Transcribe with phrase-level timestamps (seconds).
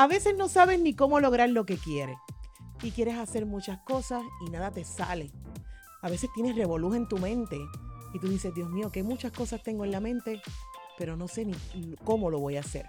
[0.00, 2.16] A veces no sabes ni cómo lograr lo que quieres
[2.82, 5.30] y quieres hacer muchas cosas y nada te sale.
[6.00, 7.58] A veces tienes revolú en tu mente
[8.14, 10.40] y tú dices, Dios mío, que muchas cosas tengo en la mente,
[10.96, 11.54] pero no sé ni
[12.02, 12.86] cómo lo voy a hacer.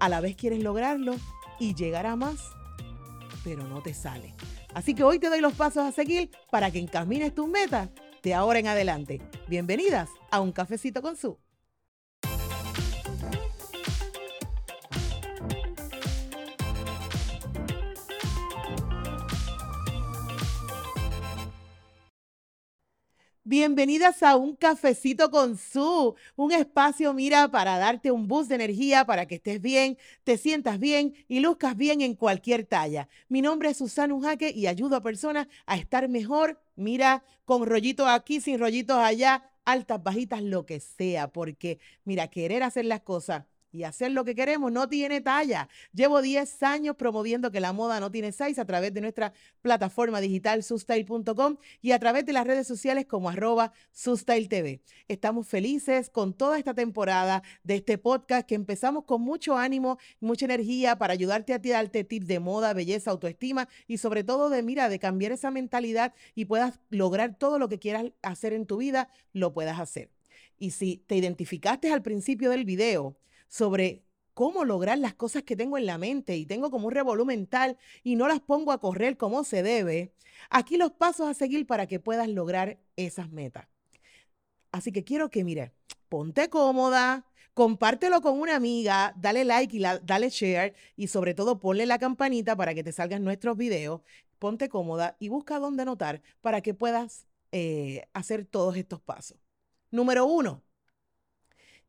[0.00, 1.16] A la vez quieres lograrlo
[1.60, 2.40] y llegar a más,
[3.44, 4.32] pero no te sale.
[4.72, 7.90] Así que hoy te doy los pasos a seguir para que encamines tus metas
[8.22, 9.20] de ahora en adelante.
[9.48, 11.41] Bienvenidas a Un Cafecito con Su.
[23.44, 29.04] Bienvenidas a un cafecito con su, un espacio, mira, para darte un boost de energía,
[29.04, 33.08] para que estés bien, te sientas bien y luzcas bien en cualquier talla.
[33.28, 38.06] Mi nombre es Susana Unjaque y ayudo a personas a estar mejor, mira, con rollitos
[38.06, 43.42] aquí, sin rollitos allá, altas, bajitas, lo que sea, porque, mira, querer hacer las cosas
[43.72, 45.68] y hacer lo que queremos no tiene talla.
[45.92, 50.20] Llevo 10 años promoviendo que la moda no tiene size a través de nuestra plataforma
[50.20, 53.72] digital sustyle.com y a través de las redes sociales como arroba.
[55.08, 60.44] Estamos felices con toda esta temporada de este podcast que empezamos con mucho ánimo, mucha
[60.44, 64.62] energía para ayudarte a ti darte tips de moda, belleza, autoestima y sobre todo de,
[64.62, 68.76] mira, de cambiar esa mentalidad y puedas lograr todo lo que quieras hacer en tu
[68.76, 70.10] vida, lo puedas hacer.
[70.58, 73.16] Y si te identificaste al principio del video,
[73.52, 77.26] sobre cómo lograr las cosas que tengo en la mente y tengo como un revolú
[77.26, 80.14] mental y no las pongo a correr como se debe,
[80.48, 83.68] aquí los pasos a seguir para que puedas lograr esas metas.
[84.70, 85.74] Así que quiero que, mire,
[86.08, 91.84] ponte cómoda, compártelo con una amiga, dale like y dale share y sobre todo ponle
[91.84, 94.00] la campanita para que te salgan nuestros videos.
[94.38, 99.36] Ponte cómoda y busca dónde anotar para que puedas eh, hacer todos estos pasos.
[99.90, 100.62] Número uno,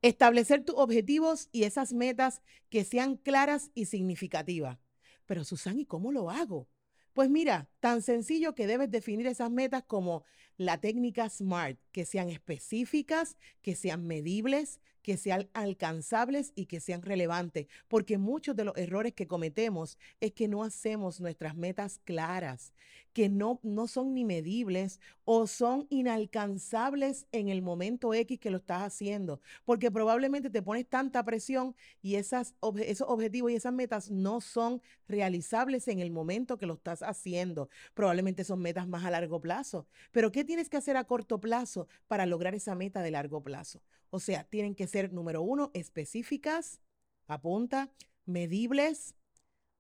[0.04, 4.78] Establecer tus objetivos y esas metas que sean claras y significativas.
[5.26, 6.68] Pero Susan, ¿y cómo lo hago?
[7.14, 10.26] Pues mira, tan sencillo que debes definir esas metas como
[10.58, 17.04] la técnica SMART, que sean específicas, que sean medibles, que sean alcanzables y que sean
[17.04, 22.74] relevantes, porque muchos de los errores que cometemos es que no hacemos nuestras metas claras,
[23.12, 28.58] que no, no son ni medibles o son inalcanzables en el momento X que lo
[28.58, 34.10] estás haciendo, porque probablemente te pones tanta presión y esas, esos objetivos y esas metas
[34.10, 37.70] no son realizables en el momento que lo estás haciendo.
[37.94, 41.88] Probablemente son metas más a largo plazo, pero ¿qué tienes que hacer a corto plazo
[42.08, 43.82] para lograr esa meta de largo plazo?
[44.14, 46.80] O sea, tienen que ser, número uno, específicas,
[47.26, 47.92] apunta,
[48.26, 49.16] medibles,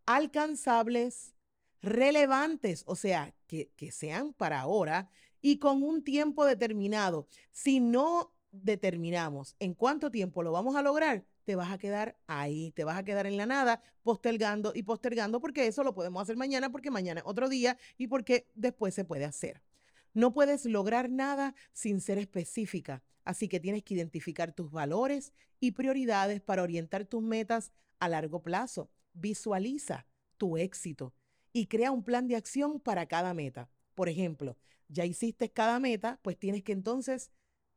[0.07, 1.35] alcanzables,
[1.83, 5.07] relevantes, o sea, que, que, sean para ahora
[5.39, 7.27] y con un tiempo determinado.
[7.51, 12.71] Si no determinamos en cuánto tiempo lo vamos a lograr, te vas a quedar ahí,
[12.71, 16.37] te vas a quedar en la nada, postergando y postergando, porque eso lo podemos hacer
[16.37, 19.61] mañana, porque mañana es otro día y porque después se puede hacer.
[20.13, 23.03] No puedes lograr nada sin ser específica.
[23.23, 28.43] Así que tienes que identificar tus valores y prioridades para orientar tus metas a largo
[28.43, 28.91] plazo.
[29.13, 30.05] Visualiza
[30.37, 31.13] tu éxito
[31.53, 33.69] y crea un plan de acción para cada meta.
[33.95, 34.57] Por ejemplo,
[34.89, 37.31] ya hiciste cada meta, pues tienes que entonces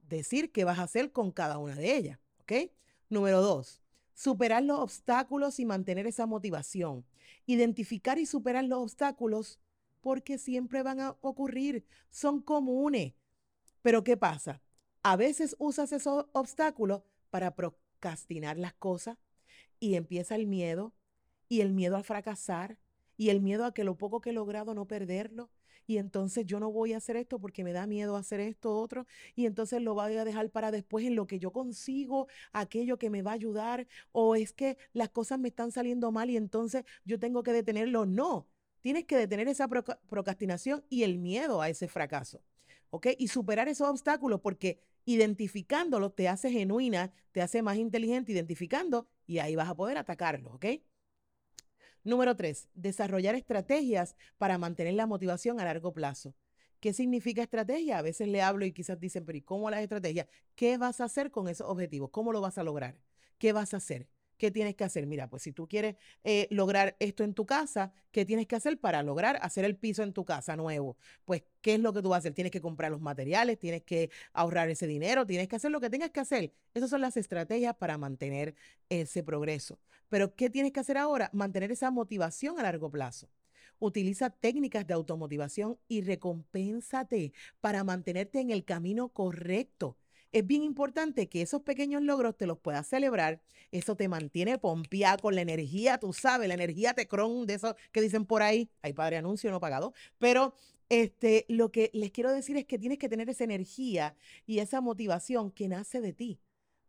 [0.09, 2.19] decir qué vas a hacer con cada una de ellas.
[2.41, 2.71] ¿Ok?
[3.09, 3.83] Número dos,
[4.15, 7.05] superar los obstáculos y mantener esa motivación.
[7.47, 9.61] Identificar y superar los obstáculos
[10.01, 13.15] porque siempre van a ocurrir, son comunes.
[13.83, 14.63] Pero ¿qué pasa?
[15.03, 19.19] A veces usas esos obstáculos para procrastinar las cosas
[19.79, 20.95] y empieza el miedo
[21.49, 22.79] y el miedo al fracasar
[23.17, 25.51] y el miedo a que lo poco que he logrado no perderlo.
[25.87, 29.07] Y entonces yo no voy a hacer esto porque me da miedo hacer esto otro.
[29.37, 33.11] Y entonces lo voy a dejar para después en lo que yo consigo, aquello que
[33.11, 33.87] me va a ayudar.
[34.13, 38.05] O es que las cosas me están saliendo mal y entonces yo tengo que detenerlo.
[38.05, 38.49] No,
[38.87, 42.41] tienes que detener esa procrastinación y el miedo a ese fracaso.
[42.91, 43.09] ¿Ok?
[43.19, 49.41] Y superar esos obstáculos porque identificándolo te hace genuina, te hace más inteligente identificando y
[49.41, 50.67] ahí vas a poder atacarlo, ¿ok?
[52.05, 56.37] Número tres, desarrollar estrategias para mantener la motivación a largo plazo.
[56.79, 57.99] ¿Qué significa estrategia?
[57.99, 60.29] A veces le hablo y quizás dicen, pero ¿y cómo las estrategias?
[60.55, 62.11] ¿Qué vas a hacer con esos objetivos?
[62.11, 62.97] ¿Cómo lo vas a lograr?
[63.39, 64.07] ¿Qué vas a hacer?
[64.39, 65.07] ¿Qué tienes que hacer?
[65.07, 68.79] Mira, pues si tú quieres eh, lograr esto en tu casa, ¿qué tienes que hacer
[68.79, 70.97] para lograr hacer el piso en tu casa nuevo?
[71.25, 72.35] Pues, ¿qué es lo que tú vas a hacer?
[72.35, 75.89] Tienes que comprar los materiales, tienes que ahorrar ese dinero, tienes que hacer lo que
[75.89, 76.53] tengas que hacer.
[76.75, 78.55] Esas son las estrategias para mantener
[78.91, 79.79] ese progreso.
[80.09, 81.31] Pero, ¿qué tienes que hacer ahora?
[81.33, 83.29] Mantener esa motivación a largo plazo.
[83.79, 89.97] Utiliza técnicas de automotivación y recompénsate para mantenerte en el camino correcto
[90.33, 93.41] es bien importante que esos pequeños logros te los puedas celebrar.
[93.71, 98.01] Eso te mantiene pompeado con la energía, tú sabes, la energía tecrón de eso que
[98.01, 98.69] dicen por ahí.
[98.83, 99.93] Hay padre anuncio no pagado.
[100.19, 100.55] Pero
[100.89, 104.15] este, lo que les quiero decir es que tienes que tener esa energía
[104.47, 106.39] y esa motivación que nace de ti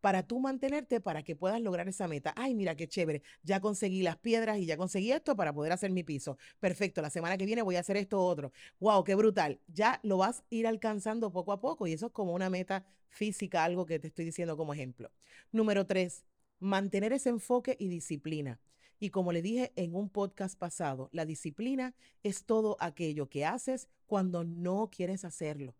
[0.02, 2.34] para tú mantenerte para que puedas lograr esa meta.
[2.36, 5.92] Ay, mira qué chévere, ya conseguí las piedras y ya conseguí esto para poder hacer
[5.92, 6.38] mi piso.
[6.60, 8.52] Perfecto, la semana que viene voy a hacer esto otro.
[8.80, 9.60] Wow, qué brutal.
[9.68, 12.86] Ya lo vas a ir alcanzando poco a poco y eso es como una meta
[13.10, 15.12] física, algo que te estoy diciendo como ejemplo.
[15.52, 16.26] Número tres,
[16.60, 18.60] mantener ese enfoque y disciplina.
[19.00, 23.90] Y como le dije en un podcast pasado, la disciplina es todo aquello que haces
[24.08, 25.76] cuando no quieres hacerlo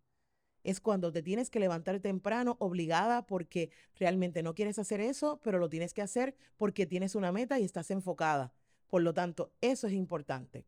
[0.63, 5.59] es cuando te tienes que levantar temprano obligada porque realmente no quieres hacer eso, pero
[5.59, 8.54] lo tienes que hacer porque tienes una meta y estás enfocada.
[8.88, 10.65] Por lo tanto, eso es importante.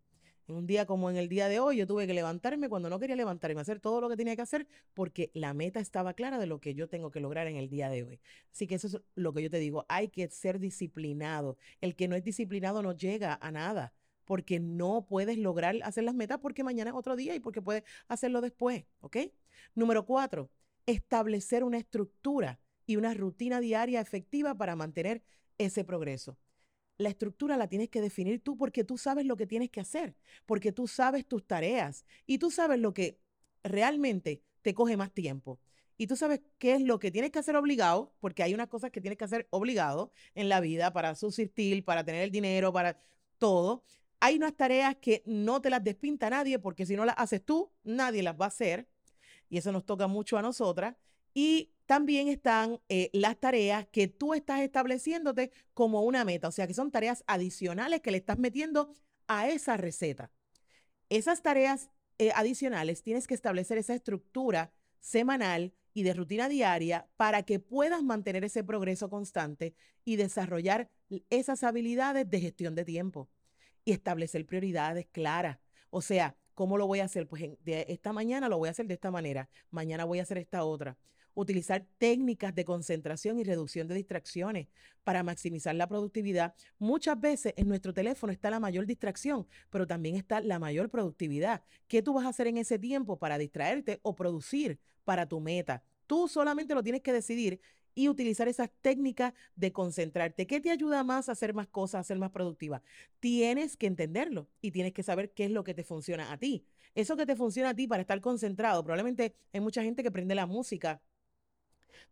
[0.50, 3.00] En un día como en el día de hoy, yo tuve que levantarme cuando no
[3.00, 6.48] quería levantarme, hacer todo lo que tenía que hacer porque la meta estaba clara de
[6.48, 8.20] lo que yo tengo que lograr en el día de hoy.
[8.52, 11.56] Así que eso es lo que yo te digo, hay que ser disciplinado.
[11.82, 13.94] El que no es disciplinado no llega a nada
[14.26, 17.84] porque no puedes lograr hacer las metas porque mañana es otro día y porque puedes
[18.08, 19.18] hacerlo después, ¿ok?
[19.76, 20.50] Número cuatro,
[20.86, 25.24] establecer una estructura y una rutina diaria efectiva para mantener
[25.58, 26.38] ese progreso.
[26.98, 30.16] La estructura la tienes que definir tú porque tú sabes lo que tienes que hacer,
[30.46, 33.20] porque tú sabes tus tareas y tú sabes lo que
[33.64, 35.60] realmente te coge más tiempo.
[35.98, 38.90] Y tú sabes qué es lo que tienes que hacer obligado, porque hay unas cosas
[38.90, 42.98] que tienes que hacer obligado en la vida para subsistir, para tener el dinero, para
[43.38, 43.84] todo.
[44.22, 47.72] Hay unas tareas que no te las despinta nadie, porque si no las haces tú,
[47.84, 48.88] nadie las va a hacer
[49.50, 50.96] y eso nos toca mucho a nosotras.
[51.34, 56.68] Y también están eh, las tareas que tú estás estableciéndote como una meta, o sea,
[56.68, 58.94] que son tareas adicionales que le estás metiendo
[59.28, 60.32] a esa receta.
[61.10, 67.44] Esas tareas eh, adicionales tienes que establecer esa estructura semanal y de rutina diaria para
[67.44, 69.74] que puedas mantener ese progreso constante
[70.06, 70.90] y desarrollar
[71.30, 73.30] esas habilidades de gestión de tiempo
[73.84, 75.58] y establecer prioridades claras.
[75.90, 77.26] O sea, ¿Cómo lo voy a hacer?
[77.26, 80.38] Pues de esta mañana lo voy a hacer de esta manera, mañana voy a hacer
[80.40, 80.98] esta otra.
[81.34, 84.68] Utilizar técnicas de concentración y reducción de distracciones
[85.06, 86.54] para maximizar la productividad.
[86.78, 91.64] Muchas veces en nuestro teléfono está la mayor distracción, pero también está la mayor productividad.
[91.88, 95.82] ¿Qué tú vas a hacer en ese tiempo para distraerte o producir para tu meta?
[96.08, 97.62] Tú solamente lo tienes que decidir
[97.96, 100.48] y utilizar esas técnicas de concentrarte.
[100.48, 102.82] ¿Qué te ayuda más a hacer más cosas, a ser más productiva?
[103.20, 106.66] Tienes que entenderlo y tienes que saber qué es lo que te funciona a ti.
[106.96, 110.36] Eso que te funciona a ti para estar concentrado, probablemente hay mucha gente que prende
[110.36, 111.02] la música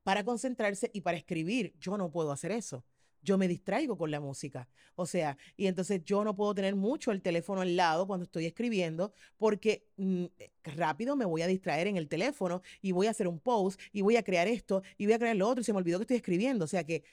[0.04, 1.74] para concentrarse y para escribir.
[1.80, 2.84] Yo no puedo hacer eso
[3.28, 4.70] yo me distraigo con la música.
[4.96, 8.46] O sea, y entonces yo no puedo tener mucho el teléfono al lado cuando estoy
[8.46, 13.12] escribiendo porque mm, eh, rápido me voy a distraer en el teléfono y voy a
[13.12, 15.66] hacer un post y voy a crear esto y voy a crear lo otro y
[15.66, 16.64] se me olvidó que estoy escribiendo.
[16.64, 17.04] O sea que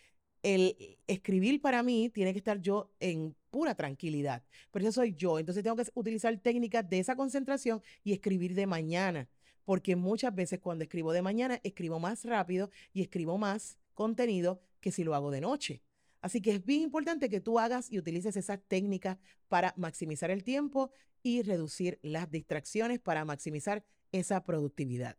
[0.44, 0.76] el
[1.08, 4.44] escribir para mí tiene que estar yo en pura tranquilidad.
[4.70, 5.40] Pero eso soy yo.
[5.40, 9.28] Entonces tengo que utilizar técnicas de esa concentración y escribir de mañana.
[9.64, 14.92] Porque muchas veces cuando escribo de mañana, escribo más rápido y escribo más contenido que
[14.92, 15.82] si lo hago de noche.
[16.24, 19.18] Así que es bien importante que tú hagas y utilices esas técnicas
[19.48, 20.90] para maximizar el tiempo
[21.22, 25.18] y reducir las distracciones para maximizar esa productividad.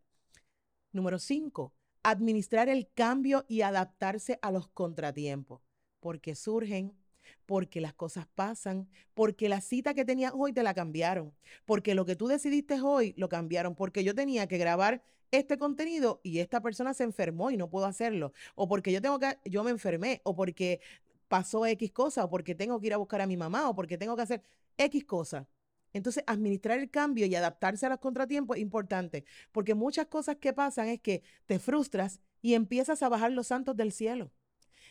[0.93, 5.61] Número cinco, administrar el cambio y adaptarse a los contratiempos,
[5.99, 6.97] porque surgen,
[7.45, 11.35] porque las cosas pasan, porque la cita que tenías hoy te la cambiaron,
[11.65, 15.03] porque lo que tú decidiste hoy lo cambiaron, porque yo tenía que grabar
[15.37, 19.19] este contenido y esta persona se enfermó y no puedo hacerlo, o porque yo tengo
[19.19, 20.79] que, yo me enfermé, o porque
[21.27, 23.97] pasó X cosa, o porque tengo que ir a buscar a mi mamá, o porque
[23.97, 24.41] tengo que hacer
[24.77, 25.47] X cosa.
[25.93, 30.51] Entonces, administrar el cambio y adaptarse a los contratiempos es importante, porque muchas cosas que
[30.51, 34.31] pasan es que te frustras y empiezas a bajar los santos del cielo.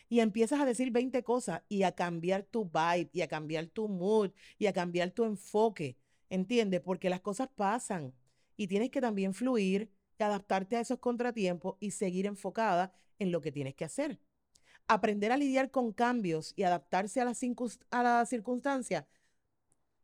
[0.09, 3.87] Y empiezas a decir 20 cosas y a cambiar tu vibe y a cambiar tu
[3.87, 5.97] mood y a cambiar tu enfoque.
[6.29, 6.81] ¿Entiendes?
[6.81, 8.13] Porque las cosas pasan
[8.57, 9.91] y tienes que también fluir
[10.23, 14.19] adaptarte a esos contratiempos y seguir enfocada en lo que tienes que hacer.
[14.87, 17.41] Aprender a lidiar con cambios y adaptarse a las,
[17.91, 19.05] a circunstancias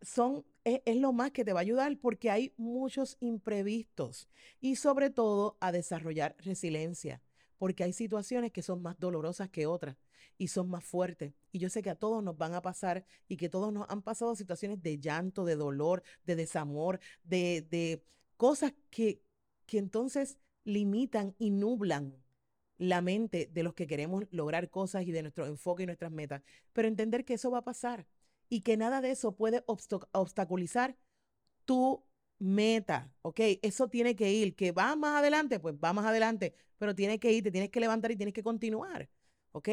[0.02, 4.28] son, es, es, lo más que te va a ayudar porque hay muchos imprevistos
[4.60, 7.22] y sobre todo a desarrollar resiliencia,
[7.58, 9.98] porque hay situaciones que son más dolorosas que otras
[10.42, 11.34] y son más fuertes.
[11.52, 14.02] Y yo sé que a todos nos van a pasar y que todos nos han
[14.02, 18.04] pasado situaciones de llanto, de dolor, de desamor, de, de
[18.38, 19.22] cosas que,
[19.72, 22.14] que entonces limitan y nublan
[22.78, 26.42] la mente de los que queremos lograr cosas y de nuestro enfoque y nuestras metas.
[26.74, 28.06] Pero entender que eso va a pasar
[28.50, 30.98] y que nada de eso puede obstaculizar
[31.64, 32.04] tu
[32.38, 33.40] meta, ¿ok?
[33.62, 37.32] Eso tiene que ir, que va más adelante, pues va más adelante, pero tiene que
[37.32, 39.10] ir, te tienes que levantar y tienes que continuar,
[39.54, 39.70] ¿ok?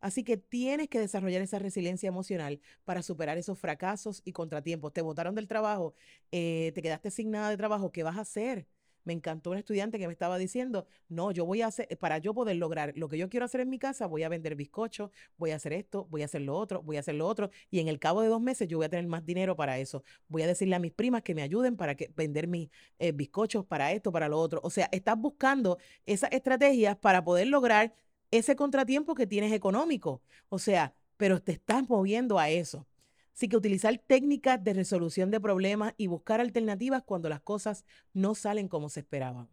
[0.00, 4.92] Así que tienes que desarrollar esa resiliencia emocional para superar esos fracasos y contratiempos.
[4.92, 5.94] Te botaron del trabajo,
[6.30, 8.66] eh, te quedaste sin nada de trabajo, ¿qué vas a hacer?
[9.04, 12.34] Me encantó un estudiante que me estaba diciendo, no, yo voy a hacer, para yo
[12.34, 15.50] poder lograr lo que yo quiero hacer en mi casa, voy a vender bizcocho, voy
[15.50, 17.88] a hacer esto, voy a hacer lo otro, voy a hacer lo otro, y en
[17.88, 20.02] el cabo de dos meses yo voy a tener más dinero para eso.
[20.28, 23.64] Voy a decirle a mis primas que me ayuden para que, vender mis eh, bizcochos
[23.64, 24.60] para esto, para lo otro.
[24.62, 27.94] O sea, estás buscando esas estrategias para poder lograr
[28.30, 30.22] ese contratiempo que tienes económico.
[30.48, 32.86] O sea, pero te estás moviendo a eso.
[33.34, 38.34] Así que utilizar técnicas de resolución de problemas y buscar alternativas cuando las cosas no
[38.34, 39.48] salen como se esperaban.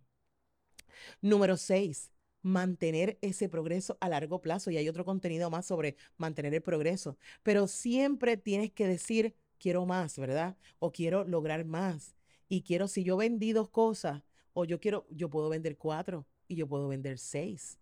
[1.21, 4.71] Número seis, mantener ese progreso a largo plazo.
[4.71, 7.17] Y hay otro contenido más sobre mantener el progreso.
[7.43, 10.57] Pero siempre tienes que decir, quiero más, ¿verdad?
[10.79, 12.15] O quiero lograr más.
[12.49, 16.55] Y quiero, si yo vendí dos cosas, o yo quiero, yo puedo vender cuatro y
[16.55, 17.79] yo puedo vender seis.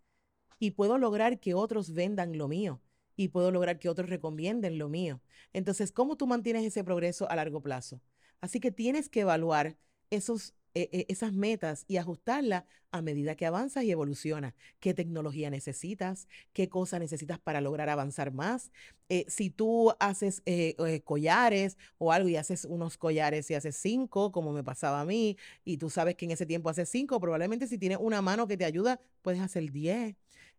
[0.60, 2.82] Y puedo lograr que otros vendan lo mío
[3.16, 5.22] y puedo lograr que otros recomienden lo mío.
[5.54, 8.02] Entonces, ¿cómo tú mantienes ese progreso a largo plazo?
[8.42, 9.78] Así que tienes que evaluar
[10.10, 14.54] esos, e, e, esas metas y ajustarlas a medida que avanzas y evolucionas.
[14.80, 16.28] ¿Qué tecnología necesitas?
[16.54, 18.72] ¿Qué cosa necesitas para lograr avanzar más?
[19.10, 23.76] Eh, si tú haces eh, eh, collares o algo y haces unos collares y haces
[23.76, 27.20] cinco, como me pasaba a mí, y tú sabes que en ese tiempo haces cinco,
[27.20, 30.16] probablemente si tienes una mano que te ayuda, puedes hacer diez.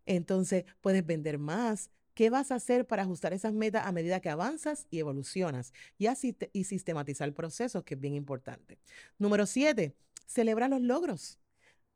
[0.07, 4.31] Entonces puedes vender más, ¿Qué vas a hacer para ajustar esas metas a medida que
[4.31, 5.75] avanzas y evolucionas?
[5.99, 8.79] Y, así y sistematizar procesos, que es bien importante.
[9.19, 9.95] Número siete,
[10.27, 11.39] celebra los logros.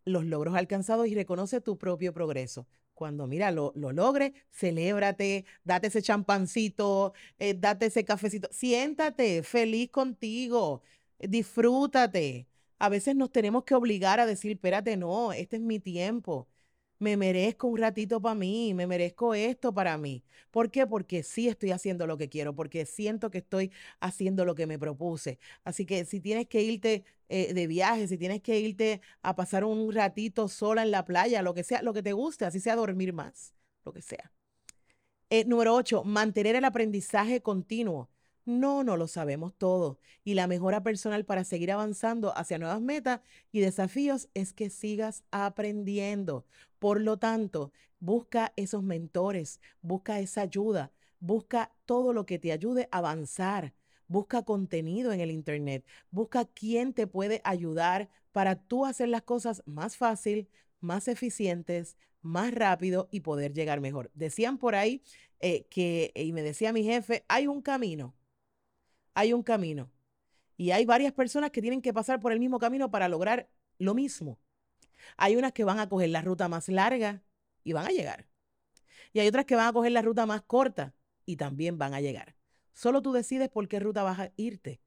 [0.05, 2.67] Los logros alcanzados y reconoce tu propio progreso.
[2.93, 9.91] Cuando mira, lo, lo logres, celébrate, date ese champancito, eh, date ese cafecito, siéntate feliz
[9.91, 10.83] contigo,
[11.19, 12.47] disfrútate.
[12.79, 16.47] A veces nos tenemos que obligar a decir, espérate, no, este es mi tiempo
[17.01, 20.23] me merezco un ratito para mí, me merezco esto para mí.
[20.51, 20.87] ¿Por qué?
[20.87, 24.79] Porque sí estoy haciendo lo que quiero, porque siento que estoy haciendo lo que me
[24.79, 25.39] propuse.
[25.65, 29.65] Así que si tienes que irte eh, de viaje, si tienes que irte a pasar
[29.65, 32.77] un ratito sola en la playa, lo que sea, lo que te guste, así sea
[32.77, 33.55] dormir más,
[33.85, 34.31] lo que sea.
[35.31, 38.11] Eh, número ocho, mantener el aprendizaje continuo.
[38.45, 39.99] No, no lo sabemos todo.
[40.25, 43.21] Y la mejora personal para seguir avanzando hacia nuevas metas
[43.53, 46.45] y desafíos es que sigas aprendiendo.
[46.81, 52.89] Por lo tanto, busca esos mentores, busca esa ayuda, busca todo lo que te ayude
[52.91, 53.75] a avanzar.
[54.09, 59.63] Busca contenido en el Internet, busca quién te puede ayudar para tú hacer las cosas
[59.67, 60.49] más fácil,
[60.81, 64.11] más eficientes, más rápido y poder llegar mejor.
[64.15, 65.05] Decían por ahí
[65.39, 68.17] eh, que, y me decía mi jefe, hay un camino
[69.15, 69.91] hay un camino.
[70.57, 73.95] Y hay varias personas que tienen que pasar por el mismo camino para lograr lo
[73.95, 74.39] mismo.
[75.17, 77.23] Hay unas que van a coger la ruta más larga
[77.65, 78.29] y van a llegar.
[79.13, 80.95] Y hay otras que van a coger la ruta más corta
[81.27, 82.37] y también van a llegar.
[82.73, 84.81] Solo tú decides por qué ruta vas a irte.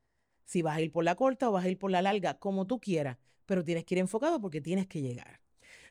[0.46, 2.66] Si vas a ir por la corta o vas a ir por la larga, como
[2.68, 3.18] tú quieras.
[3.46, 5.43] Pero tienes que ir enfocado porque tienes que llegar.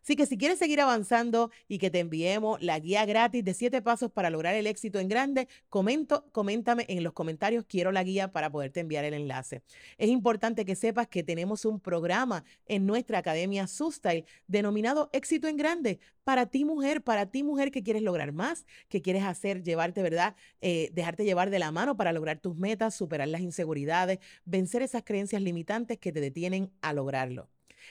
[0.02, 3.82] Así que si quieres seguir avanzando y que te enviemos la guía gratis de 7
[3.82, 8.32] pasos para lograr el éxito en grande, comento, coméntame en los comentarios, quiero la guía
[8.32, 9.62] para poderte enviar el enlace.
[9.98, 15.56] Es importante que sepas que tenemos un programa en nuestra academia Sustyle denominado Éxito en
[15.56, 20.02] Grande para ti mujer, para ti mujer que quieres lograr más, que quieres hacer, llevarte,
[20.02, 20.36] ¿verdad?
[20.60, 25.02] Eh, dejarte llevar de la mano para lograr tus metas, superar las inseguridades, vencer esas
[25.04, 27.48] creencias limitantes que te detienen a lograrlo.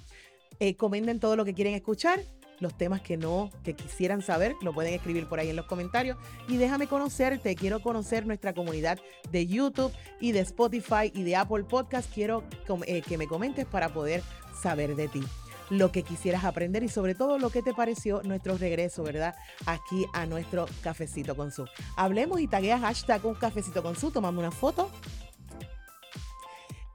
[0.62, 2.22] Eh, comenten todo lo que quieren escuchar
[2.60, 6.18] los temas que no, que quisieran saber, lo pueden escribir por ahí en los comentarios.
[6.48, 9.00] Y déjame conocerte, quiero conocer nuestra comunidad
[9.32, 12.12] de YouTube y de Spotify y de Apple Podcast.
[12.14, 12.44] Quiero
[12.86, 14.22] eh, que me comentes para poder
[14.62, 15.24] saber de ti
[15.70, 19.36] lo que quisieras aprender y sobre todo lo que te pareció nuestro regreso, ¿verdad?
[19.66, 21.66] Aquí a nuestro cafecito con su.
[21.96, 24.90] Hablemos y taguea hashtag un cafecito con su, tomamos una foto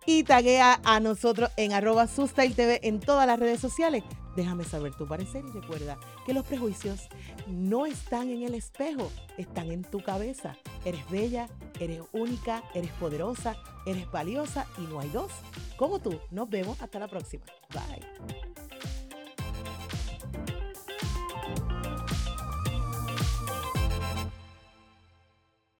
[0.07, 4.03] y taguea a nosotros en arroba TV en todas las redes sociales.
[4.37, 7.09] Déjame saber tu parecer y recuerda que los prejuicios
[7.47, 10.57] no están en el espejo, están en tu cabeza.
[10.85, 11.49] Eres bella,
[11.81, 15.33] eres única, eres poderosa, eres valiosa y no hay dos
[15.77, 16.19] como tú.
[16.31, 17.45] Nos vemos hasta la próxima.
[17.71, 18.62] Bye.